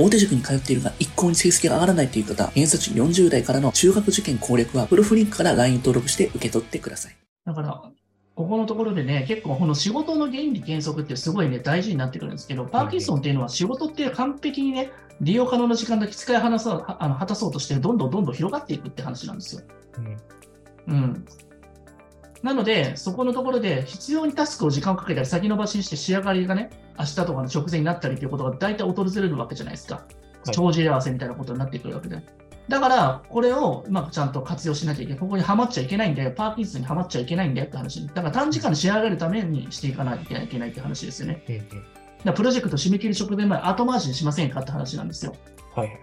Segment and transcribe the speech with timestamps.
[0.00, 7.16] 大手塾に通っているが一向に成績が上がらないという方、偏差値40代からの中学受験攻略は、プロフリンクから LINE 登録して受け取ってください。
[7.44, 7.82] だから、
[8.34, 14.90] ここのところでね、結構この仕事の原理原則ってすごいね、大事になってくるんですけど、パーキンソンっていうのは仕事って完璧にね、
[15.20, 19.62] 利用可能な時間だけ使い果たそうあの果たそうとして、どんどんどんどん広がっていくって話なんですよ。
[19.98, 20.16] うん
[20.88, 21.24] うん。
[22.42, 26.70] なので、そこのところで必要にタスクを時間をかけたり先延ばしにして仕上がりがね、
[27.00, 30.04] 明日とかの直前になったりということが大体訪れるわけじゃないですか。
[30.46, 32.22] い帳尻合わせみたいなことになってくるわけで。
[32.68, 35.18] だから、これをうまくちゃんと活用しなきゃいけない。
[35.18, 36.30] ここにはまっちゃいけないんだよ。
[36.30, 38.06] パーキンソンにはまっちゃいけないんだよって話。
[38.06, 41.42] だから短時間に仕上がるためにしていかないといけないって話ですよね。
[42.24, 45.34] だプロジェクト締め切り直前まで後回しにしませんかって話なんですよ。
[45.74, 45.98] はいはい。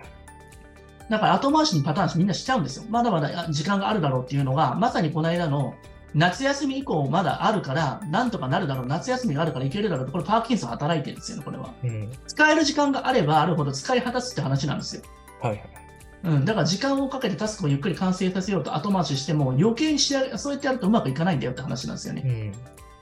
[1.09, 2.85] だから後回しにパターンみんなしちゃうんですよ。
[2.89, 5.75] まだまだあ時間があるだろうっていうのが、まさにこの間の
[6.17, 11.73] 夏休み以降まだあるから、なんとかなるだろう、夏休みがあるからいけるだろうって、これパーキンソン働いてるんですよね、これは。
[11.83, 15.03] うん使える時間があればあるほど使い果たすって話なんですよ。
[15.41, 15.61] はいはい。
[16.23, 22.23] うん、だから時間をかけてタスクをゆっくり完成させようと後回ししても余計に仕上げ、そうやってやるとうまくいかないんだよって話なんですよね。
[22.25, 22.51] うん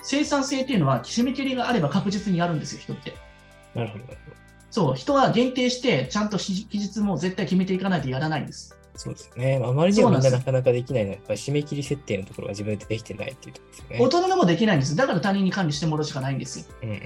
[0.08, 3.16] 生産性っていうのは締め切りがあれば確実にやるんですよ、人って。
[3.74, 4.04] なるほど。
[4.70, 8.78] そう、人は限定してちゃんと期期日も絶対決めていかないとやらないんです。
[8.96, 9.60] そうですね。
[9.60, 13.98] まああまりにもみんななかなかできないのは、やっぱり締め切り設定のところが自分でできてないっていうところですよね。
[14.00, 14.96] 大人でもできないんです。
[14.96, 16.66] だから他人に管理してもらうしかないんですよ。
[16.84, 17.02] うん、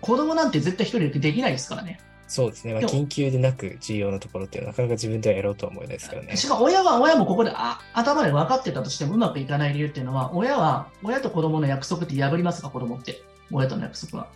[0.00, 2.00] 子供なんて絶対一人でできないですからね。
[2.26, 2.72] そうですね。
[2.72, 6.36] まあ、緊急でなく重要なところっていうのはなかなか自分ではやろうとは思えないですからね。
[6.36, 13.22] しかも親は親もここであ頭で分かってたとしてもうまくいかない理由っていうのは、親は親と子供の約束って破りますか、子供って。
[13.52, 14.28] 親との約束は。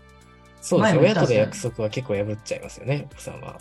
[0.60, 1.00] そうですね。
[1.00, 3.58] 親との約束は結構破っちゃいますよね、お子さんは。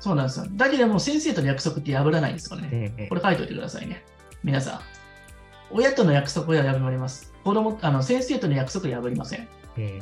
[0.00, 0.46] そうなんですよ。
[0.50, 3.06] だけども先生との約束って破らないんですからね。
[3.08, 4.04] これ書いておいてくださいね。
[4.44, 4.80] 皆さん。
[5.70, 7.32] 親との約束は破ります。
[7.42, 9.48] 子供、あの、先生との約束は破りません。
[9.78, 10.00] うん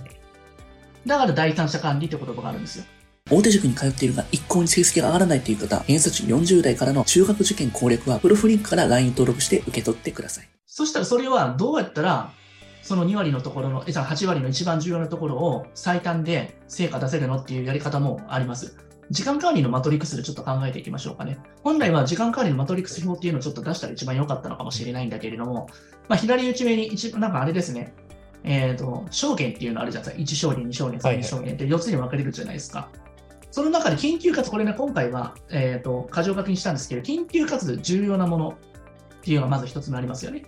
[1.06, 2.84] だから第三者管理って言葉があるんですよ。
[3.30, 10.48] 大手塾に通っているが一向に成績が上がらないという方、偏差値40代からの中学受験攻略は、プロフリンクから LINE 登録して受け取ってください。
[10.66, 12.32] そしたらそれはどうやったら、
[12.82, 18.76] その2割のところの、えじゃあ8割の一番重要なところを最短で成果出せるのっていうやり方もあります。
[19.10, 21.38] 時間管理のマトリックスでちょっと考えていきましょうかね。
[21.62, 25.68] 本来は時間管理のマトリックス表っていうのをちょっと出したら一番良かったのかもしれないんだけれども、
[26.08, 27.94] まあ、左内目に一番、なんかあれですね、
[28.44, 30.48] えっ、と、証言っていうのあるじゃないですか。
[30.48, 32.88] 1証言、2証言、3はいはい証言って4つに分かれるじゃないですか。
[33.50, 38.54] その中で緊急かつ、これね、今回は、えっ、と、箇条書きにしたんですけど、緊急かつ重要なものっ
[39.22, 40.44] ていうのがまず一つ目ありますよね。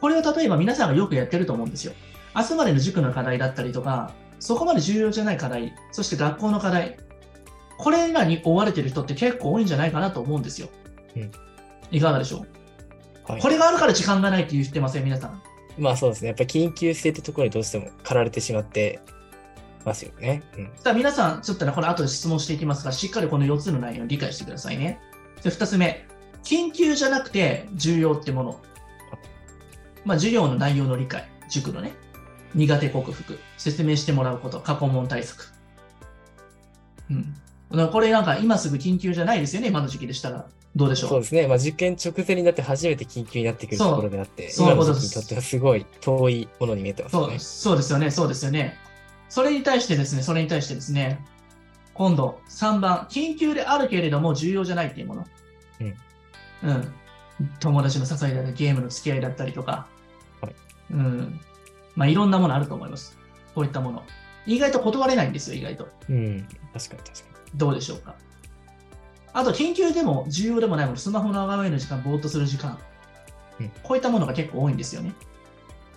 [0.00, 1.92] これは例えば皆さんがよくやってると思うんですよ。
[2.34, 6.98] 明日までの塾の課題だったりとか、そこまで重要じゃない課題、そして学校の課題、
[7.82, 10.68] これらに追われてる人って結構多いんじゃないかなと思うんですよ。
[11.16, 11.30] うん
[11.90, 12.44] いかがでしょ
[13.28, 13.32] う？
[13.32, 15.42] はいこれがあるから時間がないって言ってません、皆さん。
[15.78, 16.28] まあそうですね。
[16.28, 19.00] やっぱり緊急性ってところにどうしても駆られてしまって
[19.84, 20.42] ますよね。
[20.58, 25.00] うんさあ皆さん、ちょっとね、これ後で質問していきますが、しっかりこの4つの内容を理解してくださいね。
[25.42, 26.06] で2つ目、
[26.44, 28.60] 緊急じゃなくて重要ってもの。
[30.04, 31.92] まあ、授業の内容の理解、塾のね、
[32.54, 35.52] 苦手克服、説明してもらうこと、過去問対策。
[37.10, 37.34] うん。
[37.70, 40.46] これなんか今すぐ緊急じゃないですよね、今の時期でしたら。
[40.76, 41.10] どうでしょう？
[41.10, 41.46] そうですね。
[41.46, 47.38] まあ受験直前になって初めて緊急になってくるところであって、そういうことです今の時期にとってはすごい遠いものに見えてますよねそう。
[47.40, 48.76] そうですよね、そうですよね。
[49.28, 51.24] それに対してですね、それに対してですね、
[51.94, 55.26] 今度3番、緊急であるけれども重要じゃないっていうもの。
[55.80, 55.94] うん。
[56.68, 56.94] うん。
[57.58, 59.86] 友達の支えだったり、ゲームの付き合いだったりとか、
[60.40, 60.54] はい
[60.92, 61.40] うん。
[61.94, 63.18] まあ、いろんなものあると思います。
[63.54, 64.02] こういったもの。
[64.46, 65.88] 意外と断れないんですよ、意外と。
[66.08, 66.48] うん。
[66.72, 68.14] 確かに確かどうでしょうか？
[69.32, 72.78] あと、緊急でも重要でもないもの、スマホの眺める時間、ぼーっとする時間
[73.60, 73.70] うん。
[73.82, 75.14] こういったものが結構多いんですよね。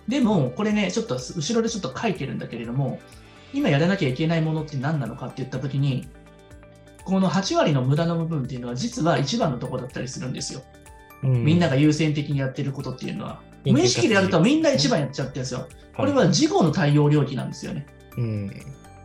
[0.06, 3.00] でも、これね、ちょっと後ろでちょっと書いてるんだけれども、
[3.52, 6.06] 今やらなきゃいけないものって何なのかって言ったときに、
[7.04, 10.62] この8割の無駄な部分っていうのは、実は一番のところだったりするんですよ。
[11.22, 11.30] に。
[11.30, 13.40] うんみんなが優先的にやってることっていうのは。
[13.64, 15.66] 無意識でやるとみんな一番やっちゃってるんですよ。
[15.96, 17.86] これは事後の対応領域なんですよね。
[18.18, 18.50] うん。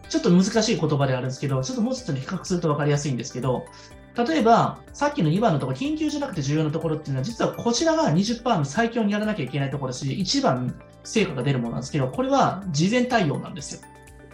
[0.10, 3.66] ちょっと難しい言葉であるんですけど、ちょっともうちょっとね比較すると分かりやすいんですけど、
[4.28, 13.82] 例えば、さっきの2番のところ、緊急じゃなくて重要なところっていうのは、実はこちらが20%の最強にやらなきゃいけないところだし、一番成果が出るものなんですけど、これは事前対応なんですよ。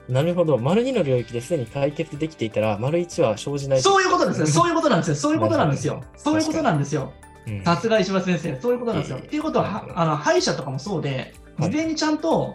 [0.07, 0.57] なるほど。
[0.57, 3.81] 丸2の領域ですでに解決できていたら、丸1は生じない。
[3.81, 4.48] そういうことですよ。
[4.48, 5.16] そういいうことなんですよ。
[5.18, 6.04] そういうことなんですよ。
[6.16, 7.12] そういうことなんですよ。
[7.48, 7.63] うん。
[7.63, 9.18] さすが石破先生、そういうことなんですよ。
[9.18, 11.10] ええっていうことは、はあの歯医者とかもそうで、
[11.57, 12.54] はい事前にちゃんと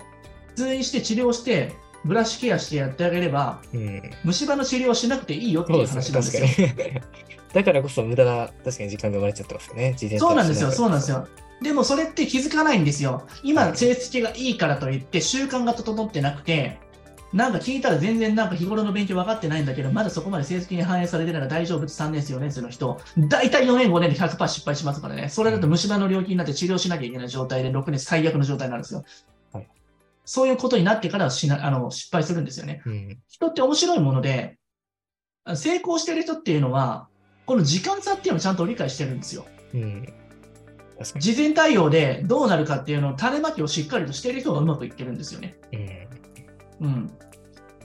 [0.56, 1.74] 通院して治療して、
[2.04, 4.02] ブラシケアしてやってあげれば、うん。
[4.24, 5.86] 虫歯の治療をしなくていいよっていう。
[5.86, 6.46] 話なんですよ。
[6.46, 7.00] 確かに。
[7.52, 9.96] だからこそ無駄な、確かに時間が生まれちゃってますよね。
[10.18, 11.26] そうなんですよ、そうなんですよ。
[11.62, 13.26] でもそれって気づかないんですよ。
[13.42, 16.78] 今、はい成績がいいからといって、習慣が整ってなくて、
[17.32, 25.28] なんか聞いたら全然なんか日頃の勉強分かってないんだけど、まだそこまで成績に反映されてないから大丈夫って3年生、4年生の人、大体4年、5年で100%失敗しますからね。
[25.28, 29.04] それだと虫歯の領域になって治療しなきゃいけない状態で、6年最悪の状態になるんですよ。
[30.30, 32.82] はいそういうことになってからしなあの失敗するんですよね。
[32.86, 33.18] うん。
[33.28, 34.58] 人って面白いもので、
[35.56, 37.08] 成功してる人っていうのは、
[37.46, 39.44] この時間差っていうのをちゃんと理解してるんですよ。
[39.74, 40.06] うん。
[41.18, 45.56] 事前対応でどうなるかっていうのを種まきをしっかりとしている人がうまくいってるんですよね。
[46.80, 46.86] うん。
[46.86, 47.10] うん。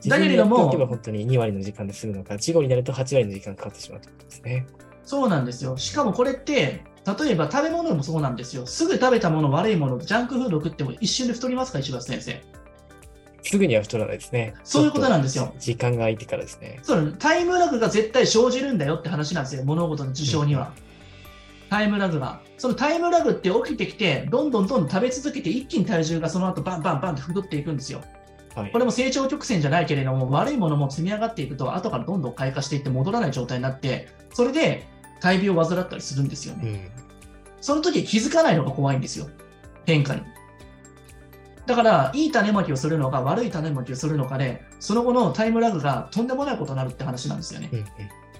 [0.06, 0.70] だけれども。
[0.70, 4.68] 本当に2割の時間で済むのか、事後になると8割の時間かかってしまうということですね。
[5.04, 5.78] そうなんですよ。
[5.78, 8.66] しかもこれって、例えば食べ物もそうなんですよ。
[8.66, 12.42] すぐ食べたもの、悪いもの、ジャンクフード食っても一瞬で太りますか、石橋先生。
[13.44, 14.56] すぐには太らないですね。
[14.64, 16.80] そういうことなんですよ時間が空いてからですね。
[16.82, 20.74] そうタイムラグが絶対生じるんだよって話なんですよ、物事の事象には。
[21.70, 22.42] タイムラグが。
[22.58, 28.02] そのタイムラグって起きてきて、どんどんどんどん食べ続けて、一気に体重がその後バンバンバンって太っていくんですよ。
[28.56, 28.80] はいこ。
[28.80, 34.88] れも成長曲線じゃないけれども、悪いものも積み上がっていくと、後からどんどん開花していって戻らない状態になって、それで
[35.22, 36.70] 大病を患ったりするんですよね。
[36.70, 37.04] うん。
[37.62, 39.28] その時気づかないのが怖いんですよ。
[39.86, 40.22] 変化に。
[41.66, 47.70] だから、いい種まきをするのか、悪い種まきをするのかで、その後のタイムラグがとんでもないことになるって話なんですよね。
[47.72, 47.80] うん。
[47.80, 47.86] うん。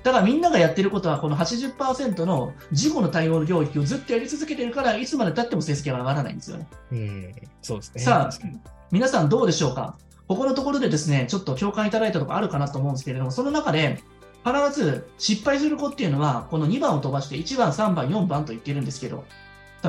[0.04, 6.68] だからみんながやってることは、この80%の事故の対応の領域をずっとやり続けてるから、いつまでたっても成績が上がらないんですよね。
[6.92, 7.36] うん。
[7.64, 8.02] そうですね。
[8.04, 8.48] さあ、
[8.92, 9.98] 皆さんどうでしょうか？
[10.28, 14.04] ここのところでですね、ちょっと共感いただいたところあるかなと思うんですけれども、その中で、
[14.46, 19.26] 必ず失敗する子っていうのは、この2番を飛ばして1番、3番、4番と言ってるんですけど、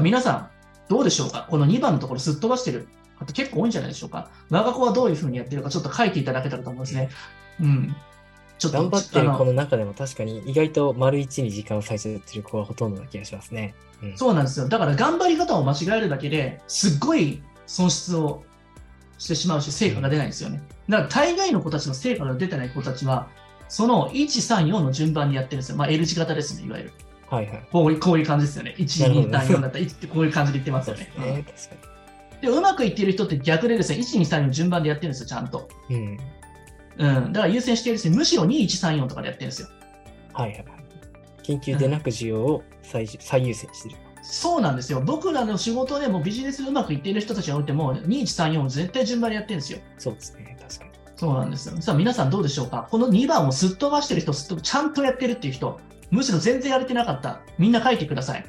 [0.00, 0.48] 皆さん、
[0.88, 1.46] どうでしょうか？
[1.50, 2.88] この2番のところすっ飛ばしてる
[3.18, 4.30] 方結構多いんじゃないでしょうか？
[4.50, 7.10] 我が子はどういうふうにやってるかちょっと書いていただけたらと思うんですね。
[7.60, 7.96] うん。
[8.58, 13.74] ちょっと頑張ってる子の中でも確かに意外と丸1に時間を割いちゃってる子はほとんどな気がしますね。
[14.02, 14.16] うん。
[14.16, 14.68] そうなんですよ。
[14.68, 18.44] だから頑張り方を間違えるだけですっごい損失を
[19.18, 20.62] してしまうし、成果が出ないんですよね。
[20.88, 23.28] だから大概の子たちの成果が出てない子たちは、
[23.68, 25.76] その1、3、4の順番にやってるんですよ。
[25.76, 26.92] まあ L 字型ですね、いわゆる。
[27.28, 27.68] はいはい。
[27.72, 28.74] こういうこういう感じですよね。
[28.78, 31.10] 1、2、なるほど3、4だったら1ってこういう感じで言ってますよね。
[31.16, 31.44] でうん
[32.40, 35.68] で、うまくいっている人って逆でですね、1、2、3の順番でやってるんですよ、ちゃんと。
[35.88, 35.96] に。
[35.96, 36.18] うん。
[36.98, 37.32] うん。
[37.32, 39.68] だから優先してるですね、むしろ2、1、3、4とかでやってるんですよ。
[40.32, 40.66] はいはいはい。
[41.42, 43.96] 緊急でなく需要を最最優先してる。
[44.22, 45.00] そうなんですよ。
[45.00, 49.78] 僕らの仕事でもビジネスでうまくいっている人たちがおいても、2、1、3、4を絶対順番でやってるんですよ。
[49.98, 50.56] そうですね。
[50.60, 50.90] 確かに。
[51.16, 51.80] そうなんですよ。
[51.80, 52.88] さあ皆さんどうでしょうか？
[52.90, 55.80] この2番をすっ飛ばしてる人、すっ飛ばちゃんとやってるっていう人、
[56.10, 57.40] むしろ全然やれてなかった。
[57.58, 58.44] みんな書いてください。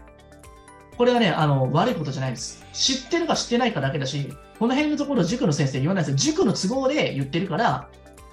[0.97, 2.65] これはね、あの、悪いことじゃないです。
[2.73, 6.17] 知ってるか知ってないかだけだし、この辺のところ塾の先生言わないですよ。
[6.17, 7.87] 塾の都合で言ってるから、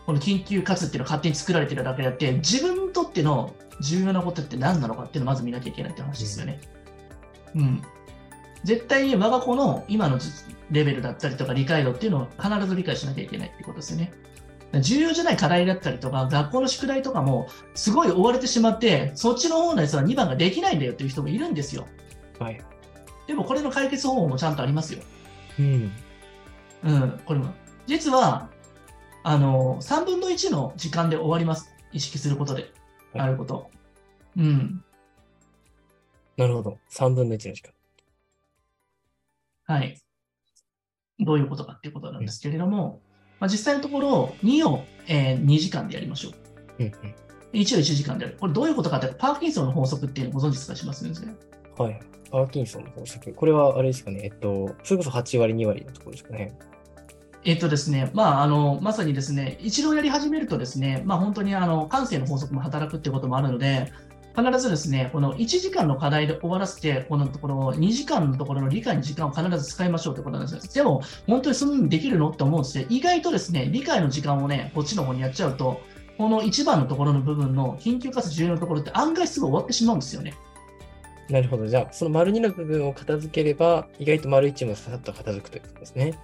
[0.07, 6.61] この緊急活っていうのは勝手に作られてるだけであって、自分にとっての重要なことって何なのかっていうのをまず見なきゃいけないって話ですよね。
[7.55, 7.83] うん。
[8.65, 10.19] 絶対に我が子の今の
[10.75, 14.13] レベルだったりとか理解度っていうのを必ず理解しなきゃいけないってことですよね。
[14.81, 21.87] 重要じゃない課題だったりとか、学校の宿題とかも、すごい追われてしまって、そっちの方のやつは2番ができないんだよっていう人もいるんですよ。
[22.41, 22.61] はい。
[23.27, 25.01] でもこれの解決方法もちゃんとありますよ。
[25.61, 25.93] うん。
[26.83, 27.55] うん、これも。
[27.87, 28.51] 実は、
[29.23, 31.73] あの、3分の1の時間で終わります。
[31.93, 32.63] 意識することで。
[32.63, 32.73] はい
[33.17, 33.71] あること。
[34.37, 34.85] うん。
[36.37, 36.79] なるほど。
[36.91, 37.73] 3分の1の時間。
[39.67, 40.01] はい。
[41.21, 43.01] どういうことかっていうことなんですけれども、
[43.41, 46.31] まあ、実際のところ、2を、えー2時間でやりましょ
[46.79, 46.85] う。
[46.85, 46.93] うん
[47.53, 48.37] 1を1時間でやる。
[48.41, 51.13] これどういうことかって、パーキンソンの法則っていうのをご存知ですかしますね。
[51.79, 51.85] うん。
[51.85, 52.01] はい。
[52.31, 53.33] パーキンソンの法則。
[53.33, 54.23] これはあれですかね。
[54.25, 56.53] えっと、それこそ8割、2割のところですかね。
[57.45, 63.93] えっとですね、まあ、あの、まさにですね、一度やり始めるとですね、まあ、本当にあの、感性の法則も働くっていうこともあるので、
[64.37, 70.73] 必ずですね、この1時間の課題で終わらせて、このところ、2時間のところの理解の時間を必ず使いましょうということなんですよ。
[70.73, 72.85] でも、本当にそんなにできるのって思うんですよ。
[72.89, 75.81] 意外とですね、理解の時間をね、こっちの方にやっちゃうと、
[76.19, 80.35] この1番のところの部分の緊急かつ重要なところって案外すぐ終わってしまうんですよね。
[81.31, 81.67] なるほど。
[81.67, 86.19] じゃあ、その丸2の部分を片付ければ、意外と丸1もささっと片付くということですね。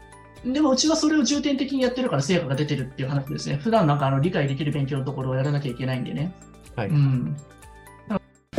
[0.44, 3.56] でもうちはそれを重点的にやってるから成果が出てるっていう話ですね。
[3.56, 6.32] 普段なんかあの理解できる勉強のところをやらなきゃいけないんでね。
[6.76, 6.88] はい。
[6.88, 7.36] うん。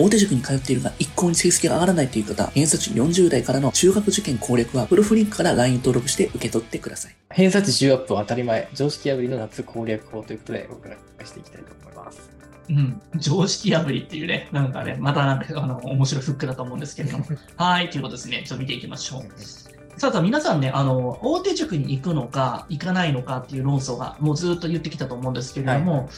[0.01, 7.15] 大手塾に通っているが一向に成績が上がらないという方、偏差値40代からの中学受験攻略は、プロフリンクから LINE 登録して受け取ってください。
[7.29, 12.31] 偏差値10アップは当たり前、常識破りの夏攻略法ということで、僕ら紹介していきたいと思います。
[12.69, 17.25] うん、常識破りっていうね、なんかね、またなんかあの面白いフックだと思うんですけれども。
[17.55, 18.43] はい、ということですね。
[18.43, 19.99] ちょっと見ていきましょう。
[19.99, 26.09] さあさあ、皆さんね、あの、大手塾に行くのか、行かないのかっていう論争が、もうずっと言ってきたと思うんですけれども、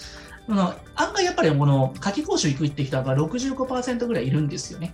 [0.50, 4.94] あの案外やっぱりこの夏季講習行くって人は65%ぐらいいるんですよね。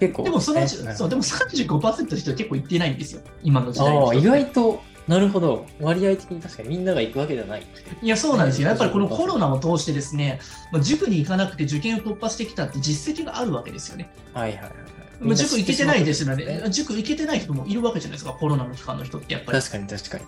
[0.00, 3.20] 結構、でもそのうそう、でも35%の人は結構行ってないんですよ。
[3.42, 5.66] 今の時代の意外となるほど。
[5.80, 7.66] 割合的に確かにみんなが行くわけではない。
[8.02, 8.68] いや、そうなんですよ。
[8.68, 10.38] やっぱりこのコロナを通してですね、
[10.70, 14.10] まあ塾に行かなくて受験を突破してきたって実績があるわけですよね。
[14.34, 14.72] はいはいはいはい。
[15.20, 16.70] まあ、塾行けてないですよみんな知ってしまったんね。
[16.70, 19.58] 塾行けてない人もいるわけじゃないですか、コロナの期間の人ってやっぱり。
[19.58, 20.24] 確かに確かに。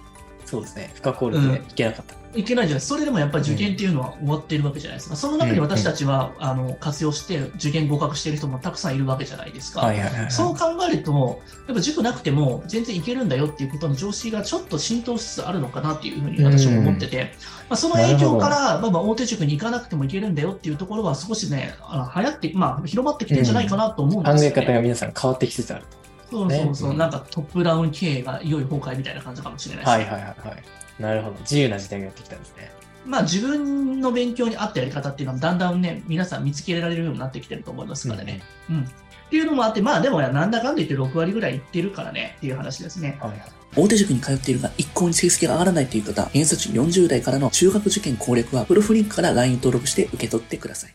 [0.51, 0.91] そうですね。
[0.95, 2.21] 不可抗力で行けなかった。
[2.33, 5.17] いけないじゃないそれでもやっぱり受験っていうのは終わっているわけじゃないですか。
[5.17, 9.93] その中に私たちは、あの活用して受験合格している人もたくさんいるわけじゃないですか。
[10.29, 17.33] そう考えると、やっぱ塾なくても全然いけるんだよっていうことの常識がちょっと浸透しつつあるのかなっていうふうに私は思ってて、
[17.69, 25.85] まあ、その影響から、まあ、まあ大手塾に行かなくてもいけるんだよっていうところは少しね、あの流行って、まあ、広まってきてるんじゃないかなと思うん考ですよ、ねえ方が皆さん変わってきつつある
[26.31, 29.91] そうそうそう、ねなんかトップダウン経営がいよいよ崩壊みたいな感じかもしれないと。
[29.99, 30.11] です。
[30.11, 31.03] はいはいはいはい。
[31.03, 31.37] なるほど。
[31.41, 32.73] 自由な時代がやってきたんですね。
[33.07, 38.43] まあ自分の勉強に合ったやり方っていうのはだんだんね、皆さん見つけられるようになってきてると思いますからね。
[38.69, 38.83] うん。
[38.83, 43.17] っていうのもあって、まあでもなんだかんだ言って6割ぐらいいってるからねっていう話ですね。
[43.21, 43.41] はいはい。
[43.77, 50.95] 大手塾に通っているが一向に成績が上がらないという方、偏差値40代からの中学受験攻略はプロフリンクから LINE 登録して受け取ってください。